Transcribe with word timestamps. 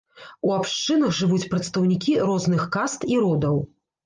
У 0.47 0.53
абшчынах 0.53 1.13
жывуць 1.19 1.49
прадстаўнікі 1.51 2.17
розных 2.31 2.65
каст 2.79 3.07
і 3.13 3.21
родаў. 3.27 3.63